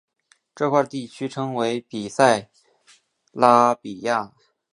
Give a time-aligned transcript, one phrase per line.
[0.55, 2.47] 这块地区称为比萨
[3.33, 4.33] 拉比亚。